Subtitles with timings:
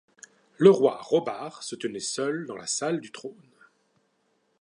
[0.57, 3.39] Le roi Rhobar se tenait seul dans la salle du trône.